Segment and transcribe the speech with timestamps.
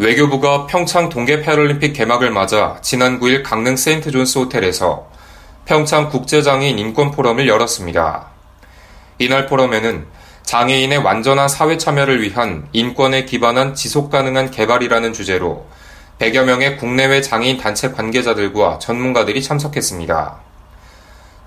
[0.00, 5.10] 외교부가 평창 동계 패럴림픽 개막을 맞아 지난 9일 강릉 세인트 존스 호텔에서
[5.64, 8.28] 평창 국제장애인 인권 포럼을 열었습니다.
[9.18, 10.06] 이날 포럼에는
[10.44, 15.66] 장애인의 완전한 사회 참여를 위한 인권에 기반한 지속 가능한 개발이라는 주제로
[16.20, 20.36] 100여 명의 국내외 장애인 단체 관계자들과 전문가들이 참석했습니다.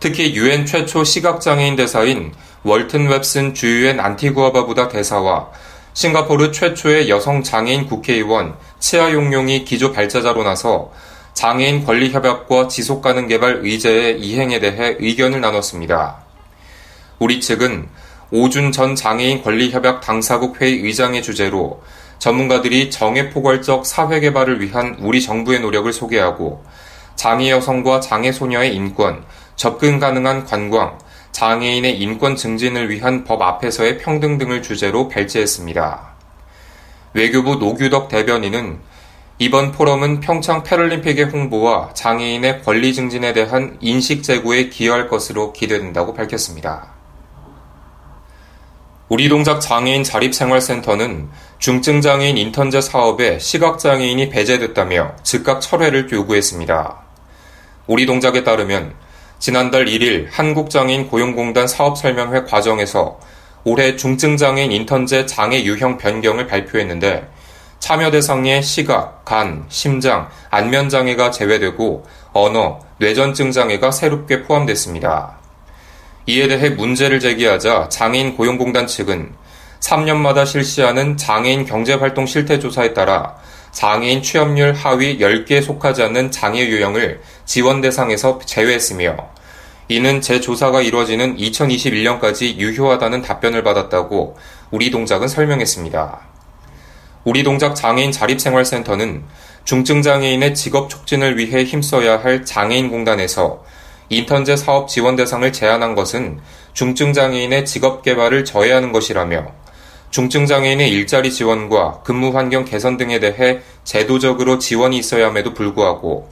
[0.02, 2.34] 특히 유엔 최초 시각장애인 대사인
[2.64, 5.52] 월튼 웹슨 주유엔 안티구아바부다 대사와
[5.94, 10.92] 싱가포르 최초의 여성 장애인 국회의원 치아 용용이 기조 발자자로 나서
[11.34, 16.18] 장애인 권리 협약과 지속 가능 개발 의제의 이행에 대해 의견을 나눴습니다.
[17.20, 17.90] 우리 측은
[18.32, 21.82] 오준 전 장애인 권리 협약 당사국 회의 의장의 주제로
[22.20, 26.64] 전문가들이 정해 포괄적 사회 개발을 위한 우리 정부의 노력을 소개하고
[27.16, 29.24] 장애 여성과 장애 소녀의 인권,
[29.56, 30.98] 접근 가능한 관광,
[31.42, 36.12] 장애인의 인권 증진을 위한 법 앞에서의 평등 등을 주제로 발제했습니다.
[37.16, 38.78] 외교부 노규덕 대변인은
[39.40, 46.92] 이번 포럼은 평창 패럴림픽의 홍보와 장애인의 권리 증진에 대한 인식 제고에 기여할 것으로 기대된다고 밝혔습니다.
[49.10, 56.98] 우리동작 장애인 자립생활센터는 중증장애인 인턴제 사업에 시각장애인이 배제됐다며 즉각 철회를 요구했습니다.
[57.88, 58.94] 우리동작에 따르면
[59.42, 63.20] 지난달 1일 한국장애인 고용공단 사업설명회 과정에서
[63.64, 67.28] 올해 중증장애인 인턴제 장애 유형 변경을 발표했는데
[67.80, 75.40] 참여 대상에 시각, 간, 심장, 안면 장애가 제외되고 언어, 뇌전증 장애가 새롭게 포함됐습니다.
[76.28, 79.34] 이에 대해 문제를 제기하자 장애인 고용공단 측은
[79.80, 83.38] 3년마다 실시하는 장애인 경제활동 실태조사에 따라
[83.72, 89.16] 장애인 취업률 하위 10개에 속하지 않는 장애 유형을 지원 대상에서 제외했으며
[89.88, 94.38] 이는 재조사가 이루어지는 2021년까지 유효하다는 답변을 받았다고
[94.72, 96.20] 우리 동작은 설명했습니다.
[97.24, 99.24] 우리 동작 장애인 자립생활센터는
[99.66, 103.64] 중증장애인의 직업 촉진을 위해 힘써야 할 장애인공단에서
[104.10, 106.40] 인턴제 사업 지원 대상을 제한한 것은
[106.74, 109.61] 중증장애인의 직업 개발을 저해하는 것이라며
[110.12, 116.30] 중증 장애인의 일자리 지원과 근무 환경 개선 등에 대해 제도적으로 지원이 있어야 함에도 불구하고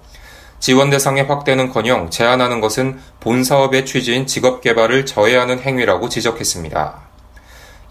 [0.59, 6.99] 지원 대상의 확대는커녕 제한하는 것은 본 사업의 취지인 직업 개발을 저해하는 행위라고 지적했습니다.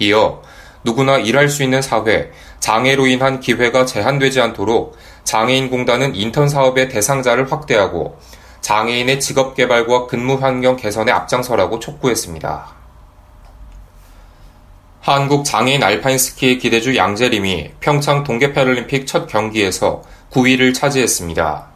[0.00, 0.42] 이어
[0.84, 7.50] 누구나 일할 수 있는 사회, 장애로 인한 기회가 제한되지 않도록 장애인 공단은 인턴 사업의 대상자를
[7.50, 8.18] 확대하고
[8.60, 12.77] 장애인의 직업 개발과 근무 환경 개선에 앞장서라고 촉구했습니다.
[15.14, 21.66] 한국 장애인 알파인 스키 기대주 양재림이 평창 동계패럴림픽 첫 경기에서 9위를 차지했습니다.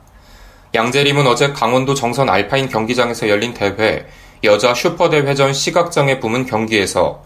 [0.74, 4.06] 양재림은 어제 강원도 정선 알파인 경기장에서 열린 대회
[4.44, 7.22] 여자 슈퍼대회전 시각장애 부문 경기에서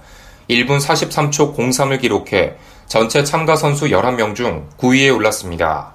[0.48, 2.54] 1분 43초 03을 기록해
[2.86, 5.92] 전체 참가 선수 11명 중 9위에 올랐습니다.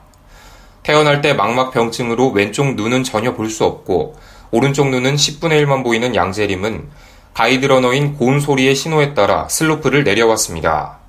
[0.84, 4.18] 태어날 때 망막 병증으로 왼쪽 눈은 전혀 볼 수 없고
[4.52, 6.90] 오른쪽 눈은 10분의 1만 보이는 양재림은
[7.34, 11.00] 가이드러너인 고운 소리의 신호에 따라 슬로프를 내려왔습니다.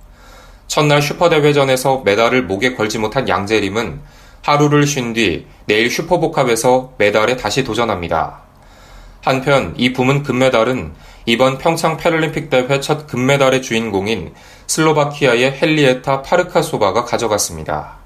[0.67, 4.01] 첫날 슈퍼대회전에서 메달을 목에 걸지 못한 양재림은
[4.43, 8.41] 하루를 쉰 뒤 내일 슈퍼복합에서 메달에 다시 도전합니다.
[9.23, 10.95] 한편 이 부문 금메달은
[11.27, 14.33] 이번 평창 패럴림픽 대회 첫 금메달의 주인공인
[14.67, 18.02] 슬로바키아의 헬리에타 파르카소바가 가져갔습니다.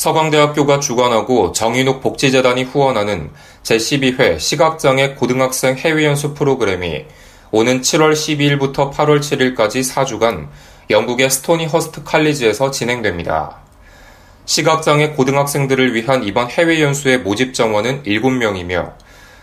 [0.00, 3.30] 서강대학교가 주관하고 정인욱 복지재단이 후원하는
[3.62, 7.04] 제12회 시각장애 고등학생 해외연수 프로그램이
[7.50, 10.48] 오는 7월 12일부터 8월 7일까지 4주간
[10.88, 13.58] 영국의 스토니 허스트 칼리지에서 진행됩니다.
[14.46, 18.94] 시각장애 고등학생들을 위한 이번 해외연수의 모집 정원은 7명이며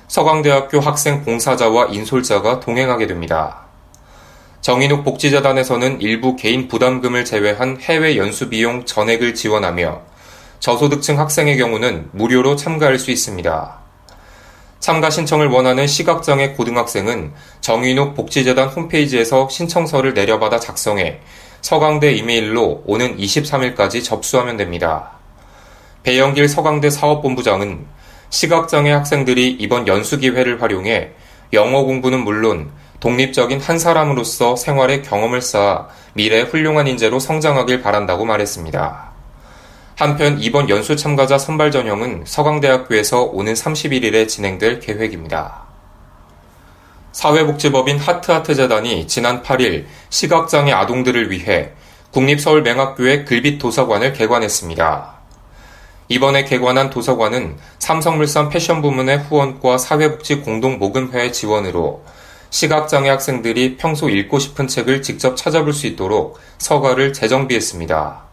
[0.07, 3.67] 서강대학교 학생 봉사자와 인솔자가 동행하게 됩니다.
[4.61, 10.06] 정인욱 복지재단에서는 일부 개인 부담금을 제외한 해외 연수 비용 전액을 지원하며
[10.59, 13.77] 저소득층 학생의 경우는 무료로 참가할 수 있습니다.
[14.80, 21.19] 참가 신청을 원하는 시각장애 고등학생은 정인욱 복지재단 홈페이지에서 신청서를 내려받아 작성해
[21.62, 25.12] 서강대 이메일로 오는 23일까지 접수하면 됩니다.
[26.04, 27.86] 배영길 서강대 사업본부장은
[28.30, 31.12] 시각장애 학생들이 이번 연수 기회를 활용해
[31.54, 39.06] 영어 공부는 물론 독립적인 한 사람으로서 생활의 경험을 쌓아 미래 훌륭한 인재로 성장하길 바란다고 말했습니다.
[39.97, 45.63] 한편 이번 연수 참가자 선발 전형은 서강대학교에서 오는 31일에 진행될 계획입니다.
[47.13, 51.71] 사회복지법인 하트하트재단이 지난 8일 시각장애 아동들을 위해
[52.11, 55.15] 국립서울맹학교의 글빛 도서관을 개관했습니다.
[56.09, 62.03] 이번에 개관한 도서관은 삼성물산 패션 부문의 후원과 사회복지 공동 모금회의 지원으로
[62.51, 68.26] 시각장애 학생들이 평소 읽고 싶은 책을 직접 찾아볼 수 있도록 서가를 재정비했습니다.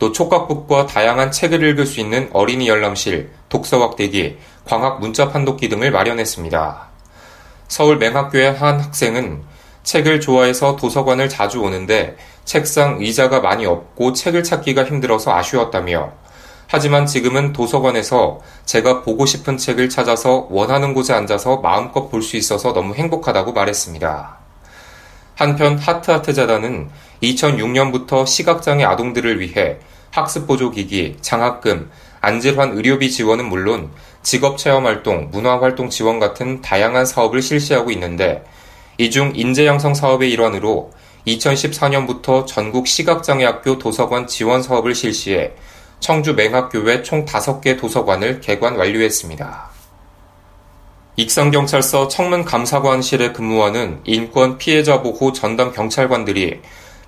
[0.00, 6.88] 또 촉각북과 다양한 책을 읽을 수 있는 어린이 열람실, 독서확대기, 광학 문자 판독기 등을 마련했습니다.
[7.68, 9.42] 서울 맹학교의 한 학생은
[9.84, 16.12] 책을 좋아해서 도서관을 자주 오는데 책상, 의자가 많이 없고 책을 찾기가 힘들어서 아쉬웠다며
[16.66, 22.72] 하지만 지금은 도서관에서 제가 보고 싶은 책을 찾아서 원하는 곳에 앉아서 마음껏 볼 수 있어서
[22.72, 24.38] 너무 행복하다고 말했습니다.
[25.34, 26.90] 한편 하트하트 재단은
[27.22, 29.78] 2006년부터 시각장애 아동들을 위해
[30.10, 31.90] 학습보조기기, 장학금,
[32.20, 33.90] 안질환 의료비 지원은 물론
[34.22, 38.44] 직업체험활동, 문화활동 지원 같은 다양한 사업을 실시하고 있는데
[38.98, 40.90] 이 중 인재양성 사업의 일환으로
[41.26, 45.52] 2014년부터 전국 시각장애학교 도서관 지원 사업을 실시해
[46.00, 49.70] 청주 맹학교에 총 5개 도서관을 개관 완료했습니다.
[51.16, 56.60] 익산경찰서 청문감사관실에 근무하는 인권 피해자 보호 전담 경찰관들이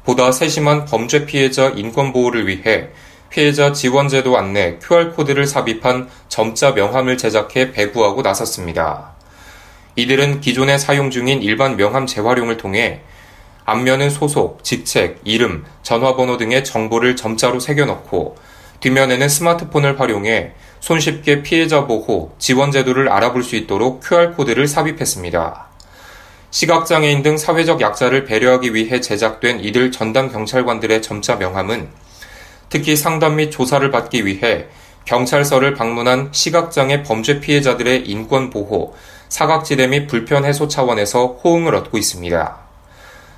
[0.05, 2.89] 보다 세심한 범죄 피해자 인권 보호를 위해
[3.31, 9.13] 피해자 지원제도 안내 QR코드를 삽입한 점자 명함을 제작해 배부하고 나섰습니다.
[9.97, 13.01] 이들은 기존에 사용 중인 일반 명함 재활용을 통해
[13.65, 18.37] 앞면은 소속, 직책, 이름, 전화번호 등의 정보를 점자로 새겨넣고
[18.81, 25.72] 뒷면에는 스마트폰을 활용해 손쉽게 피해자 보호, 지원 제도를 알아볼 수 있도록 QR코드를 삽입했습니다.
[26.53, 31.89] 시각장애인 등 사회적 약자를 배려하기 위해 제작된 이들 전담 경찰관들의 점자 명함은
[32.69, 34.67] 특히 상담 및 조사를 받기 위해
[35.07, 38.95] 경찰서를 방문한 시각장애 범죄 피해자들의 인권 보호,
[39.31, 42.59] 사각지대 및 불편 해소 차원에서 호응을 얻고 있습니다.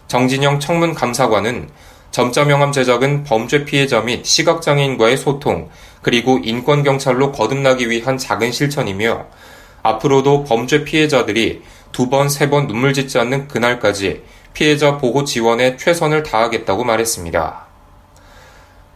[0.08, 1.68] 정진영 청문 감사관은
[2.10, 5.70] 점자 명함 제작은 범죄 피해자 및 시각장애인과의 소통,
[6.02, 9.26] 그리고 인권경찰로 거듭나기 위한 작은 실천이며
[9.84, 11.62] 앞으로도 범죄 피해자들이
[11.94, 17.66] 두 번, 세 번 눈물 짓지 않는 그날까지 피해자 보호 지원에 최선을 다하겠다고 말했습니다.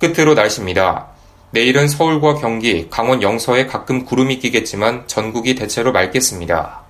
[0.00, 1.06] 끝으로 날씨입니다.
[1.52, 6.82] 내일은 서울과 경기, 강원 영서에 가끔 구름이 끼겠지만 전국이 대체로 맑겠습니다.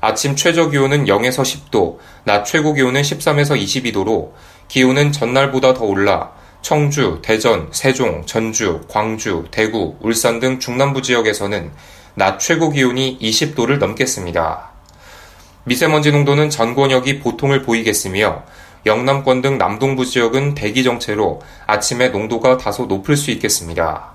[0.00, 4.32] 아침 최저 기온은 0에서 10도, 낮 최고 기온은 13에서 22도로
[4.68, 6.32] 기온은 전날보다 더 올라
[6.62, 11.70] 청주, 대전, 세종, 전주, 광주, 대구, 울산 등 중남부 지역에서는
[12.14, 14.73] 낮 최고 기온이 20도를 넘겠습니다.
[15.64, 18.44] 미세먼지 농도는 전 권역이 보통을 보이겠으며
[18.86, 24.12] 영남권 등 남동부 지역은 대기 정체로 아침에 농도가 다소 높을 수 있겠습니다.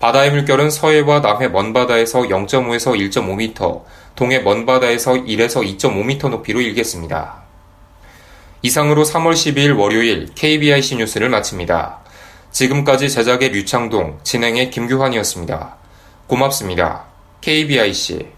[0.00, 3.82] 바다의 물결은 서해와 남해 먼바다에서 0.5에서 1.5m,
[4.14, 7.42] 동해 먼바다에서 1에서 2.5m 높이로 일겠습니다.
[8.62, 12.00] 이상으로 3월 12일 월요일 KBIC 뉴스를 마칩니다.
[12.50, 15.76] 지금까지 제작의 류창동, 진행의 김규환이었습니다.
[16.26, 17.04] 고맙습니다.
[17.40, 18.35] KBIC